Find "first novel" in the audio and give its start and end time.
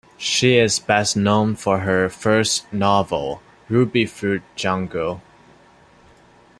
2.09-3.39